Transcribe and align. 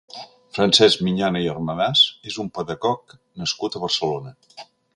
Francesc 0.57 1.03
Miñana 1.07 1.41
i 1.43 1.49
Armadàs 1.51 2.01
és 2.31 2.39
un 2.45 2.49
pedagog 2.57 3.17
nascut 3.43 3.77
a 3.77 3.83
Barcelona. 3.85 4.35